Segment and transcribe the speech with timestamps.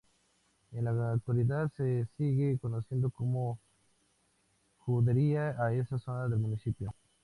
[0.71, 3.59] En la actualidad se sigue conociendo como
[4.79, 6.91] judería a esa zona del municipio.